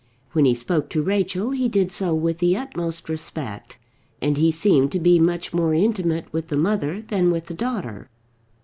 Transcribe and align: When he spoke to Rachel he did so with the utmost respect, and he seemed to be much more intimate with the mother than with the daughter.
When 0.31 0.45
he 0.45 0.55
spoke 0.55 0.89
to 0.89 1.03
Rachel 1.03 1.51
he 1.51 1.69
did 1.69 1.91
so 1.91 2.11
with 2.15 2.39
the 2.39 2.57
utmost 2.57 3.07
respect, 3.07 3.77
and 4.19 4.35
he 4.35 4.49
seemed 4.49 4.91
to 4.93 4.99
be 4.99 5.19
much 5.19 5.53
more 5.53 5.75
intimate 5.75 6.25
with 6.33 6.47
the 6.47 6.57
mother 6.57 7.03
than 7.03 7.29
with 7.29 7.45
the 7.45 7.53
daughter. 7.53 8.09